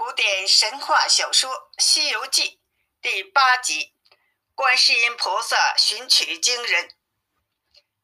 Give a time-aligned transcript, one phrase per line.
[0.00, 2.58] 古典神话小说《西游记》
[3.02, 3.92] 第八集：
[4.54, 6.96] 观世音菩萨寻取经人。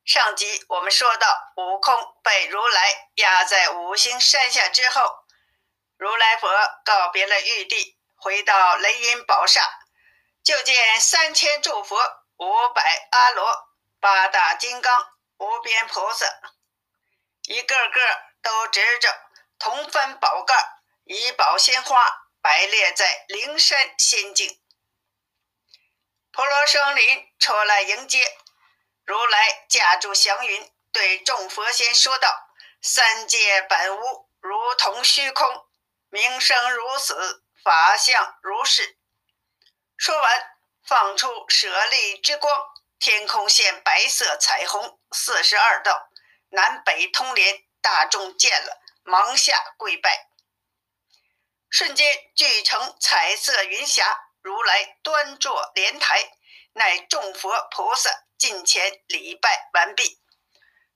[0.04, 5.24] 上集我们说到，悟空被如来压在五行山下之后，
[5.96, 6.51] 如来佛
[6.85, 9.63] 告别了玉帝，回到雷音宝刹，
[10.43, 11.97] 就见三千诸佛、
[12.37, 13.71] 五百阿罗、
[14.01, 16.27] 八大金刚、无边菩萨，
[17.45, 18.01] 一个个
[18.43, 19.09] 都执着
[19.59, 20.75] 铜分宝盖。
[21.09, 24.61] 以宝鲜花摆列在灵山仙境，
[26.32, 28.36] 婆罗生林出来迎接
[29.04, 32.50] 如来，驾住祥云，对众佛仙说道
[32.83, 35.69] ：“三界本无，如同虚空，
[36.11, 38.98] 名声如死，法相如是。”
[39.97, 42.53] 说完，放出舍利之光，
[42.98, 46.11] 天空现白色彩虹四十二道，
[46.50, 47.64] 南北通连。
[47.81, 50.28] 大众见了，忙下跪拜。
[51.69, 54.05] 瞬间聚成彩色云霞，
[54.41, 56.33] 如来端坐莲台，
[56.75, 60.20] 乃众佛菩萨近前礼拜完毕。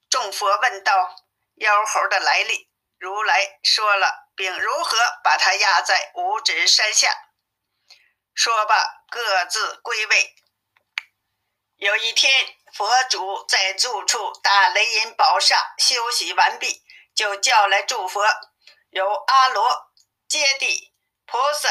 [0.08, 1.16] 众佛问道
[1.56, 2.68] ：“妖猴的来历？”
[2.98, 7.10] 如来说了，并如何把他压在五指山下。
[8.34, 10.34] 说罢，各自归位。
[11.76, 16.84] 有一天，佛祖在住处大雷音宝刹休息完毕，
[17.14, 18.22] 就叫来诸佛，
[18.90, 19.89] 由阿罗。
[20.30, 20.92] 揭谛、
[21.26, 21.68] 菩萨、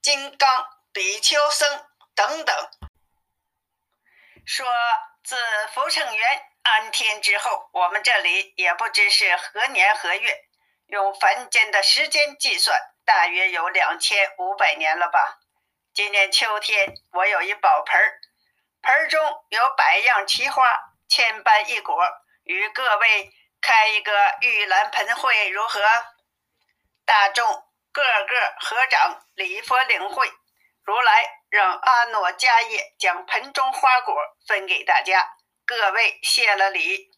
[0.00, 2.70] 金刚、比丘僧等等，
[4.46, 4.66] 说
[5.22, 5.36] 自
[5.74, 10.40] 福成园安天之后，我们这里也不知是何年何月，
[10.86, 15.40] 用凡间的时间计算，大约有两千五百年了吧。
[15.92, 18.20] 今年秋天，我有一宝盆儿，
[18.80, 19.20] 盆中
[19.50, 20.64] 有百样奇花，
[21.10, 21.94] 千般异果，
[22.44, 25.82] 与各位开一个玉兰盆会如何？
[27.04, 27.67] 大众。
[27.98, 30.30] 个个合掌礼佛领会，
[30.82, 34.14] 如来让阿诺迦叶将盆中花果
[34.46, 35.28] 分给大家，
[35.66, 37.10] 各位谢了礼，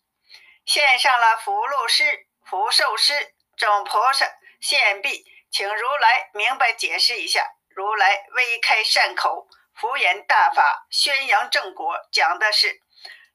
[0.64, 4.26] 献上了福禄诗、福寿诗，众菩萨
[4.60, 7.46] 献毕，请如来明白解释一下。
[7.68, 12.80] 如来微开善口，敷衍大法，宣扬正果，讲的是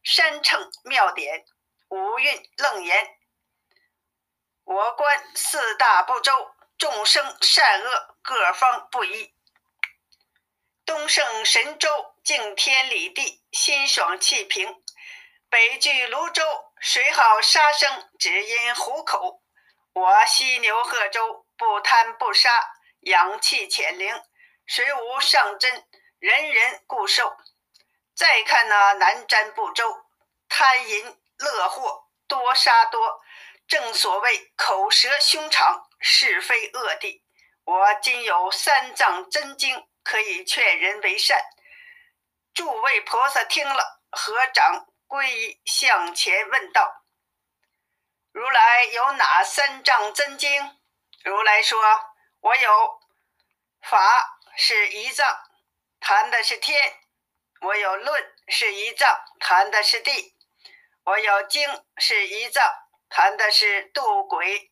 [0.04, 1.46] 山乘妙典，
[1.90, 3.18] 五蕴楞严，
[4.64, 6.55] 我观四大部洲。
[6.78, 9.34] 众生善恶各方不一，
[10.86, 14.84] 东胜神州敬天理地心爽气平，
[15.50, 16.44] 北距泸州
[16.80, 19.42] 水好杀生只因虎口。
[19.94, 22.50] 我西牛贺州不贪不杀
[23.00, 24.22] 阳气潜灵，
[24.66, 25.88] 水无上真
[26.20, 27.38] 人人固寿。
[28.14, 30.06] 再看那南瞻部洲
[30.50, 33.22] 贪淫乐祸多杀多。
[33.68, 37.24] 正所谓口舌凶长，是非恶地。
[37.64, 41.42] 我今有三藏真经，可以劝人为善。
[42.54, 47.04] 诸位菩萨听了，合掌皈依，向前问道
[48.32, 50.78] ：“如来有哪三藏真经？”
[51.26, 51.80] 如来说
[52.42, 53.00] ：“我有
[53.82, 55.26] 法是一藏，
[56.00, 56.78] 谈的是天；
[57.62, 60.36] 我有论是一藏，谈的是地；
[61.04, 62.64] 我有经是一藏。”
[63.08, 64.72] 谈的是渡鬼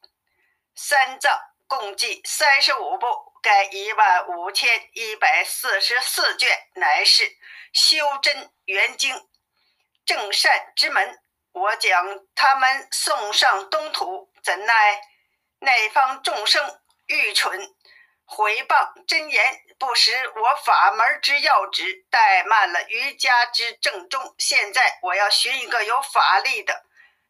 [0.76, 7.38] 三藏，共计三十五部，该一万五千一百四十四卷，乃是
[7.72, 9.28] 修真圆经，
[10.06, 11.20] 正善之门。
[11.52, 15.02] 我将他们送上东土，怎奈
[15.60, 17.76] 那方众生愚蠢，
[18.26, 24.34] 回谤真言，不识我法门之要旨，怠慢了瑜伽之正宗。
[24.40, 26.86] 现在我要寻一个有法力的。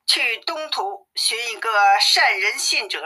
[0.05, 3.01] 去东土寻一个善人信者，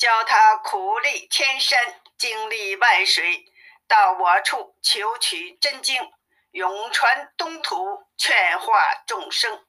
[0.00, 3.44] 教他苦历千山，经历万水，
[3.86, 6.10] 到我处求取真经，
[6.52, 9.62] 永传东土，劝化众生。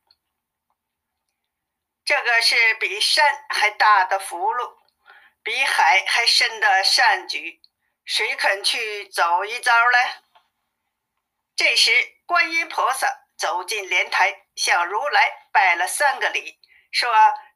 [2.06, 4.78] 这个是比山还大的福禄，
[5.44, 7.62] 比海还深的善举，
[8.06, 9.98] 谁肯去走一遭呢？
[11.58, 11.92] 这时，
[12.26, 13.18] 观音菩萨。
[13.38, 16.60] 走进莲台，向如来拜了三个礼，
[16.92, 17.10] 说：“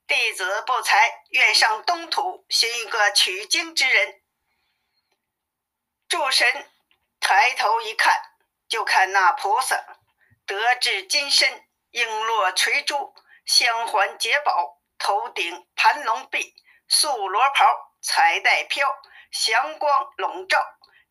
[0.07, 4.21] 弟子不才，愿上东土寻一个取经之人。”
[6.07, 6.69] 诸神
[7.19, 8.21] 抬头一看，
[8.67, 9.83] 就看那菩萨
[10.45, 13.15] 德智金身，璎珞垂珠，
[13.45, 16.53] 香环结宝，头顶盘龙臂，
[16.87, 17.65] 素罗袍，
[18.01, 18.87] 彩带飘，
[19.31, 20.63] 祥光笼罩，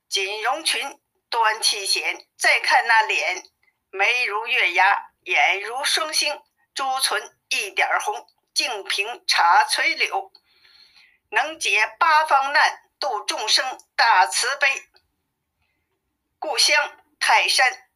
[0.08, 2.26] 锦绒裙，端气显。
[2.38, 3.43] 再看那脸。
[3.90, 6.40] 眉如月牙，眼如双星，
[6.75, 10.32] 朱唇一点红，净瓶茶垂柳，
[11.30, 14.84] 能解八方难，度众生大慈悲。
[16.38, 17.88] 故乡泰山，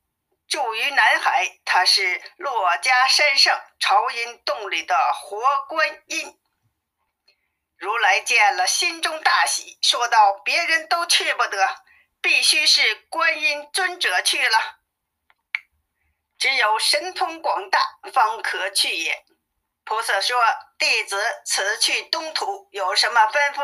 [0.49, 6.37] 住于南海，他是珞珈山上朝阴洞里的活观音。
[7.76, 11.84] 如来见了，心中大喜，说道：“别人都去不得，
[12.20, 14.81] 必须是观音尊者去了。
[16.37, 17.78] 只有神通广大，
[18.12, 19.25] 方可去也。”
[19.88, 20.38] 菩萨说
[20.76, 23.62] ：“弟子此去东土有什么吩咐？”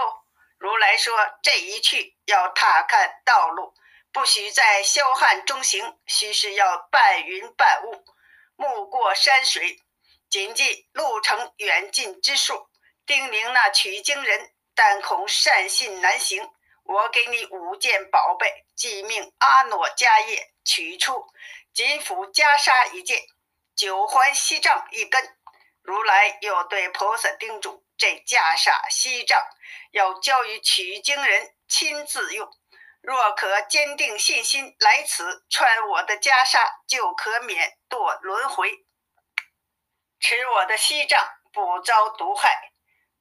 [0.57, 3.75] 如来说：“这一去要踏看道路，
[4.11, 8.07] 不许在霄汉中行，须是要半云半雾，
[8.57, 9.79] 目过山水，
[10.31, 12.71] 谨记路程远近之数。”
[13.05, 16.51] 叮咛那取经人，但恐善信难行。
[16.85, 21.27] 我给你五件宝贝，即命阿诺迦叶取出
[21.75, 23.21] 金斧袈裟一件，
[23.77, 25.37] 九环锡杖一根。
[25.85, 29.39] 如来又对菩萨叮嘱：这袈裟、锡杖
[29.93, 32.51] 要交于取经人亲自用。
[33.03, 38.67] 若可坚定信心来此穿我的袈裟，就可免堕轮回；
[40.19, 41.23] 持我的锡杖，
[41.53, 42.73] 不遭毒害。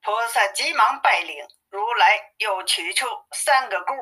[0.01, 3.93] 菩萨急忙拜领，如来又取出三个箍，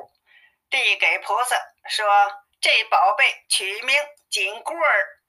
[0.69, 1.55] 递给菩萨，
[1.89, 2.05] 说
[2.61, 3.95] ：“这宝贝取名
[4.29, 5.20] 紧箍儿。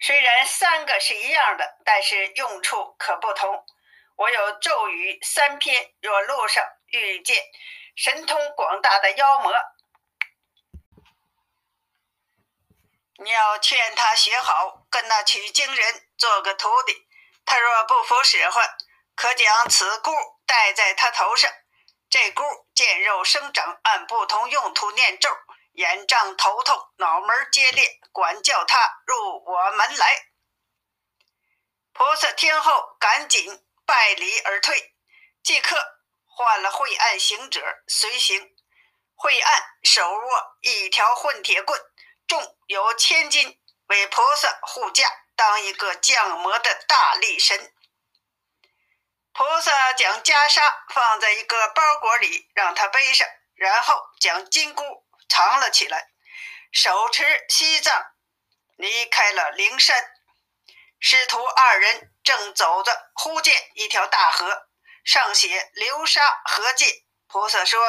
[0.00, 3.64] 虽然三个是一样的，但是用处可不同。
[4.16, 7.36] 我有咒语三篇，若路上遇见
[7.96, 9.52] 神通广大的妖魔，
[13.18, 17.06] 你要劝他学好，跟那取经人做个徒弟。
[17.44, 18.68] 他若不服使唤。”
[19.18, 20.12] 可将此箍
[20.46, 21.50] 戴在他头上，
[22.08, 25.28] 这箍见肉生长，按不同用途念咒，
[25.78, 30.26] 眼胀、头痛、脑门儿接裂，管教他入我门来。
[31.92, 34.96] 菩萨听后，赶紧拜礼而退，
[35.40, 35.76] 即刻
[36.26, 38.56] 换了晦暗行者随行。
[39.14, 41.80] 晦暗手握一条混铁棍，
[42.26, 47.72] 重有千斤，为菩萨护驾，当一个降魔的大力神。
[49.32, 50.60] 菩萨将袈裟
[50.92, 56.08] 放在一个包裹里，让他背上，然后将金箍藏了起来，
[56.72, 58.12] 手持西藏，
[58.76, 60.14] 离开了灵山。
[61.00, 64.68] 师徒二人正走着，忽见一条大河，
[65.04, 67.04] 上写“流沙河界”。
[67.28, 67.80] 菩萨说：“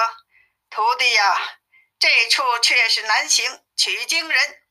[0.70, 1.58] 徒弟呀，
[1.98, 4.62] 这处却是难行，取经人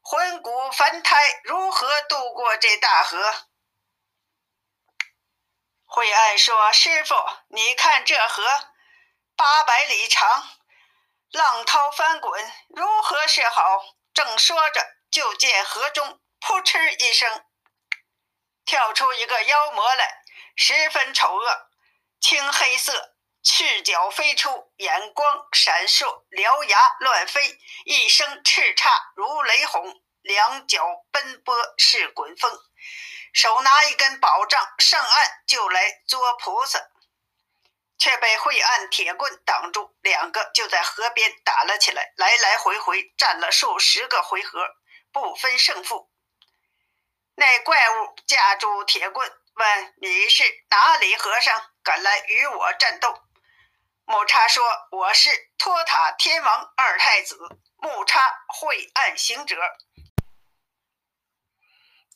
[0.00, 3.46] 魂骨凡胎，如何渡过这大河？”
[5.86, 7.14] 惠安说：“师傅，
[7.48, 8.42] 你看这河
[9.36, 10.48] 八百里长，
[11.34, 13.80] 浪涛翻滚，如何是好？”
[14.14, 17.44] 正说着，就见河中扑哧一声，
[18.64, 20.22] 跳出一个妖魔来，
[20.54, 21.68] 十分丑恶，
[22.20, 32.56] 青黑色，赤脚飞出，眼光闪烁，獠牙乱飞，一声叱咤如雷轰，两脚奔波似滚风。
[33.32, 36.78] 手拿一根宝杖上岸就来捉菩萨，
[37.98, 44.68] 却被晦暗铁棍挡住，两个就在河边打了起来，来来回回战了数十个回合，
[45.12, 46.10] 不分胜负。
[47.36, 53.22] 那怪物架住铁棍，问：“你是哪里和尚，敢来与我战斗？”
[54.06, 54.62] 木叉说
[54.92, 57.36] ：“我是托塔天王二太子
[57.76, 59.56] 木叉晦暗行者。”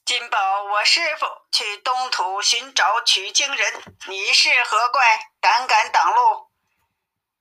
[0.08, 5.20] 金宝，我师傅去东土寻找取经人，你是何怪？
[5.38, 6.50] 胆敢挡路？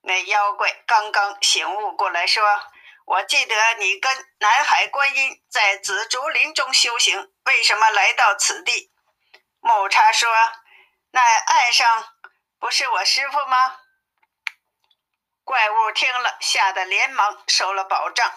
[0.02, 2.44] 那妖怪刚刚醒悟过来，说
[3.08, 8.92] ：“我记得你跟南海观音在紫竹林中修行，为什么来到此地？”
[9.64, 10.30] 木叉说
[11.12, 12.04] ：“那岸上
[12.60, 13.78] 不是我师傅吗？”
[15.42, 18.30] 怪物听了，吓得连忙收了宝杖，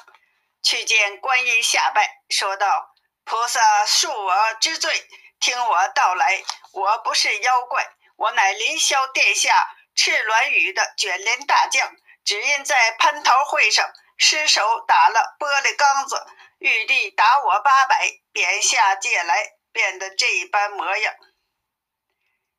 [0.64, 2.91] 去见观音下拜，说道。
[3.32, 5.08] 菩萨恕我之罪，
[5.40, 6.44] 听我道来。
[6.74, 11.96] 我不是妖怪，我乃凌霄殿下赤鸾羽的卷帘大将，
[12.26, 21.16] 只因在蟠桃会上失手打了玻璃缸子，玉帝打我八百，贬下界来，变得这般模样。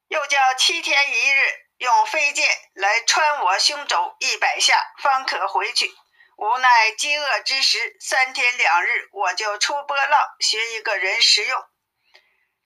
[0.09, 5.91] 又叫七天一日用飞剑来穿我胸肘一百下，方可回去。
[6.42, 11.64] 无奈饥饿之时，三天两日我就出波浪，学一个人食用。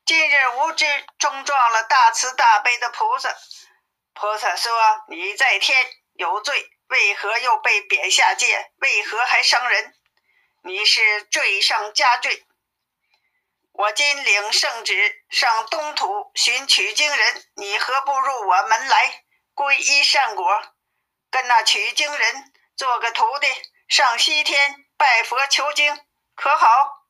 [0.07, 0.87] 今日无知
[1.19, 3.37] 冲撞了大慈大悲的菩萨。
[4.15, 4.73] 菩萨说
[5.13, 5.77] ：“你在天
[6.15, 8.73] 有罪，为何又被贬下界？
[8.79, 9.95] 为何还伤人？
[10.63, 12.47] 你是罪上加罪。
[13.73, 20.63] 我今领圣旨，上东土寻取经人，你何不入我门来，皈依善果？”
[21.31, 23.47] 跟那取经人做个徒弟，
[23.89, 27.07] 上西天拜佛求经，可好？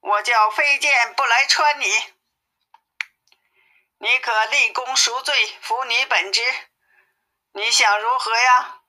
[0.00, 1.86] 我叫飞剑不来穿你，
[3.98, 6.42] 你可立功赎罪，服你本职。
[7.52, 8.80] 你想如何呀？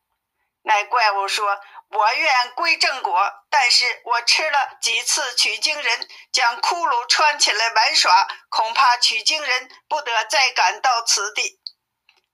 [0.62, 1.62] 那怪物说。
[1.88, 11.62] 我愿归正果，但是我吃了几次取经人将骷髅穿起来玩耍，恐怕取经人不得再赶到此地。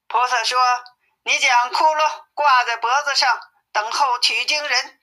[0.07, 0.57] 菩萨说
[1.23, 3.39] ：“你将骷髅挂在脖子上，
[3.71, 4.99] 等候取经人。”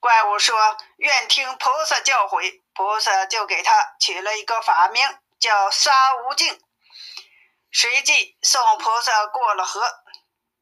[0.00, 5.02] 怪物说：“愿听菩萨教诲。”菩萨就给他取了一个法名，
[5.40, 6.60] 叫沙无净，
[7.72, 9.82] 随即送菩萨过了河。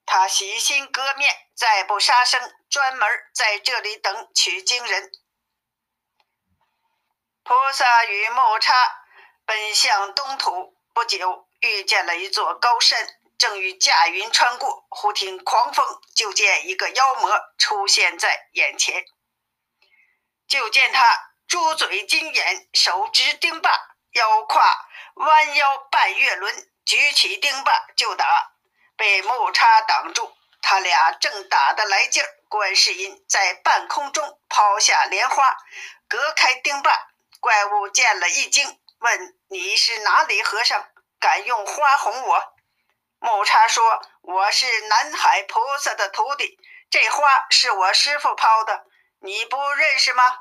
[0.06, 5.10] 他洗心革面，再不杀生，专门在这里等取经人。
[7.42, 8.72] 菩萨与木叉
[9.44, 13.08] 奔向东土，不久遇见了一座高山，
[13.44, 15.86] 正欲驾云穿过，忽听狂风，
[16.16, 19.04] 就见一个妖魔出现在眼前。
[20.48, 23.70] 就见他猪嘴金眼，手执钉耙，
[24.12, 24.62] 腰胯
[25.16, 28.50] 弯腰半月轮，举起钉耙就打。
[28.96, 35.54] 被木叉挡住，他俩正打得来劲儿，观世音在半空中抛下莲花，
[36.08, 36.90] 隔开钉耙。
[37.40, 40.88] 怪物见了一惊，问：“你是哪里和尚？
[41.20, 42.52] 敢用花哄我？”
[43.24, 46.58] 木叉说：“我是南海菩萨的徒弟，
[46.90, 48.84] 这花是我师傅抛的，
[49.20, 50.40] 你不认识吗？”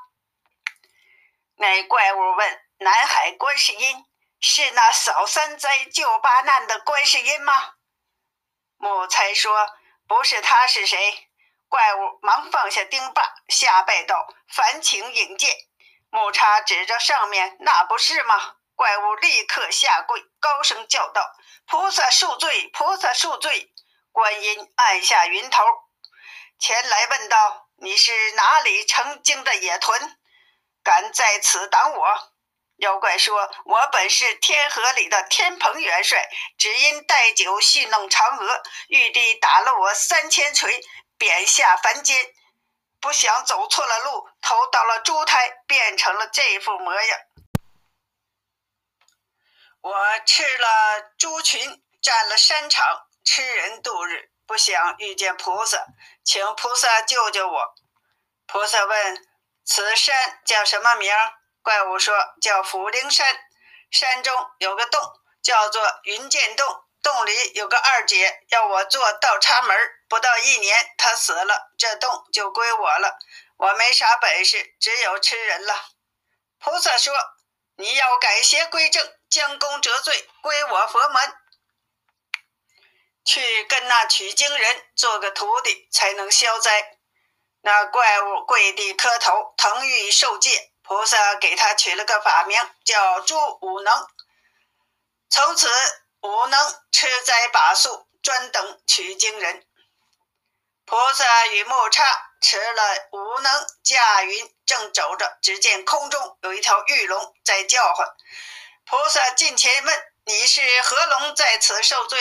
[1.56, 4.06] 那怪物问：“南海观世音
[4.42, 7.76] 是那扫三灾、救八难的观世音吗？”
[8.76, 9.66] 木才说
[10.06, 11.30] ：“不是他是谁？”
[11.70, 15.56] 怪物忙放下钉耙，下拜道：“烦请引荐。”
[16.12, 21.32] 木叉指着上面：“那不是吗？”怪物立刻下跪，高声叫道
[21.66, 22.70] ：“菩萨恕罪！
[22.74, 23.72] 菩萨恕罪！”
[24.12, 25.64] 观音按下云头，
[26.60, 30.18] 前来问道：“你是哪里成精的野豚，
[30.84, 32.32] 敢在此挡我？”
[32.78, 40.82] 妖怪说：“我本是天河里的天蓬元帅，只因带酒戏弄嫦娥，玉帝打了我三千锤，
[41.18, 42.34] 贬下凡间。
[43.00, 47.20] 不想走错了路，投到了猪胎，变成了这副模样。
[49.84, 54.32] 我吃了猪群，占了山场，吃人度日。
[54.46, 55.86] 不想遇见菩萨，
[56.24, 57.76] 请菩萨救救我。”
[58.48, 59.28] 菩萨问
[59.66, 61.14] ：“此山叫什么名？”
[61.62, 63.38] 怪物说：“叫福陵山，
[63.92, 65.02] 山中有个洞，
[65.42, 66.86] 叫做云剑洞。
[67.02, 69.78] 洞里有个二姐，要我做倒插门。
[70.08, 73.18] 不到一年，她死了，这洞就归我了。
[73.58, 75.76] 我没啥本事，只有吃人了。”
[76.60, 77.14] 菩萨说
[77.76, 81.36] ：“你要改邪归正，将功折罪，归我佛门，
[83.26, 87.00] 去跟那取经人做个徒弟，才能消灾。”
[87.62, 90.72] 那怪物跪地磕头，腾欲受戒。
[90.84, 94.08] 菩萨给他取了个法名，叫朱武能。
[95.32, 95.68] 从此，
[96.22, 99.66] 武能吃斋把素，专等取经人。
[100.86, 102.04] 菩萨与木叉
[102.40, 108.08] 吃了武能驾云，正走着，只见空中有一条玉龙在叫唤。
[108.86, 112.20] 菩萨近前问：“你是何龙在此受罪？”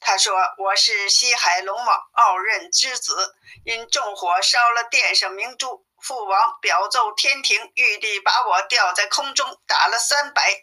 [0.00, 10.62] 他说：“我是西海龙王傲任之子，因纵火烧了殿上明珠。”父王表奏天庭，玉帝把我吊在空中打了三百，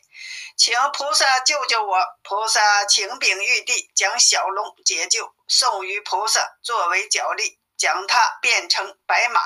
[0.58, 2.04] 请菩萨救救我。
[2.24, 9.40] 菩萨请禀玉帝，将小龙解救，送于菩萨作为脚力，将他变成白马，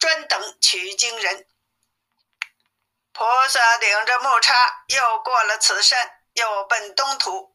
[0.00, 1.46] 专等取经人。
[3.12, 7.54] 菩萨领着木叉，又过了此山，又奔东土。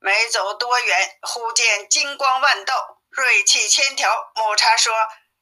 [0.00, 4.32] 没走多远，忽见金光万道，锐气千条。
[4.34, 4.94] 木叉说。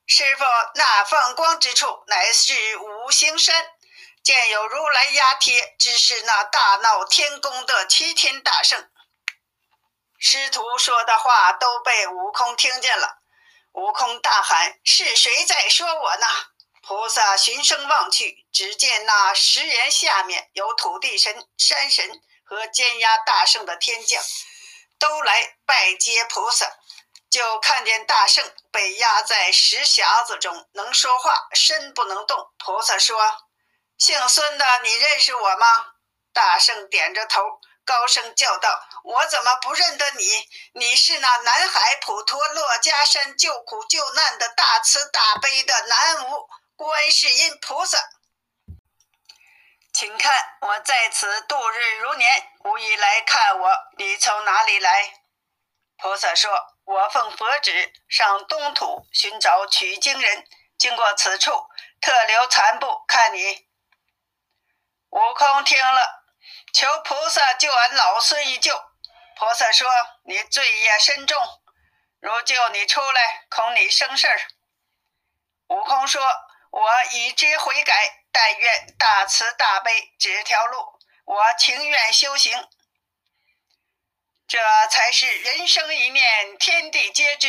[0.09, 0.45] 师傅，
[0.77, 3.73] 那放光之处乃是五行山，
[4.23, 8.89] 见有如来压贴，只是那大闹天宫的齐天大圣。
[10.17, 13.19] 师徒说的话都被悟空听见了，
[13.73, 16.27] 悟空大喊：“是谁在说我呢？”
[16.89, 24.23] 菩萨循声望去，只见那石岩下面有土地神、山神和监压大圣的天将，
[24.97, 26.65] 都来拜接菩萨。
[27.29, 32.53] 就看见大圣被压在石匣子中，能说话，身不能动。
[32.57, 33.21] 菩萨说
[33.99, 35.67] ：“姓孙的，你认识我吗？”
[36.33, 37.43] 大圣点着头，
[37.85, 40.49] 高声叫道：“我怎么不认得你？
[40.75, 47.99] 你是那南海普陀珞珈山救苦救难的大慈大悲的南无观世音菩萨。
[49.93, 53.79] 请看，我在此度日如年，无意来看我。
[53.97, 55.15] 你从哪里来？”
[55.97, 56.53] 菩萨说
[56.85, 61.67] ：“我奉佛旨上东土寻找取经人，经过此处，
[62.03, 63.67] 特留残部看你。”
[65.09, 66.25] 悟空听了，
[66.75, 68.79] 求菩萨救俺老孙一救。
[69.35, 69.89] 菩萨说
[70.25, 71.39] ：“你罪业深重，
[72.21, 74.39] 如救你出来，恐你生事儿。”
[75.69, 76.23] 悟空说
[76.71, 82.69] ：“我已知悔改，但愿大慈大悲指条路，我情愿修行。”
[84.49, 84.59] 这
[84.89, 87.49] 才是人生一念，天地皆知；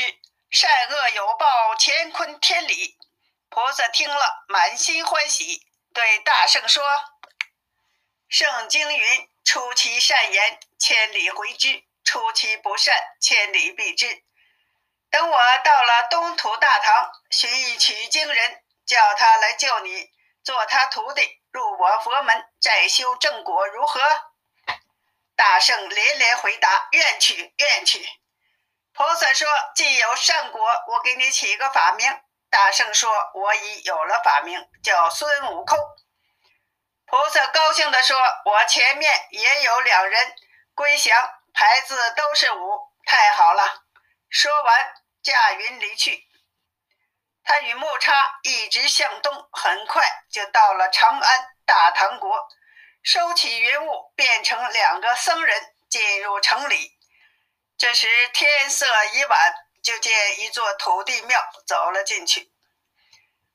[0.49, 2.97] 善恶有报，乾坤天理。
[3.49, 5.61] 菩萨听了，满心欢喜，
[5.93, 6.83] 对大圣说
[8.29, 14.23] ：“圣经云：出其善言，千里回之；出其不善，千里避之。
[15.09, 20.09] 等我到了东土大唐，寻一取经人，叫他来救你，
[20.43, 24.01] 做他徒弟，入我佛门，再修正果，如何？”
[25.37, 28.03] 大圣连连回答：“愿取，愿取。”
[28.93, 35.77] 菩萨说：“既有善果，我给你起个法名。”大圣说：“我已有了法名，叫孙悟空。”
[37.05, 40.35] 菩萨高兴地说：“我前面也有两人
[40.73, 43.83] 归降，牌子都是五，太好了。”
[44.29, 46.26] 说完，驾云离去。
[47.47, 52.45] 他与木叉一直向东，很快就到了长安大唐国。
[53.01, 56.91] 收起云雾，变成两个僧人进入城里。
[57.77, 62.51] 这时天色已晚，就见一座土地庙走了进去。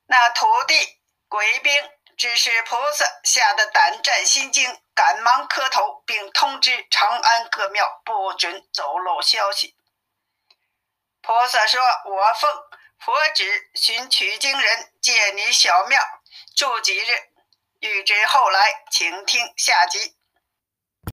[0.07, 9.77] 那土地鬼兵只是菩萨，吓得胆战心惊，赶忙磕头，并通知长安各庙不准走漏消息。
[11.21, 12.51] 菩萨说：“我奉
[13.05, 16.01] 佛指寻取经人，借你小庙
[16.55, 17.05] 住几日。”
[17.81, 20.15] 欲知后来，请听下集。